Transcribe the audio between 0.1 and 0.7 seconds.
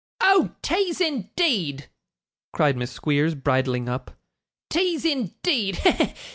'Oh!